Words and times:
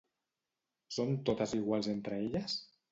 Són 0.97 1.13
totes 1.31 1.55
iguals 1.61 1.95
entre 1.97 2.21
elles? 2.27 2.63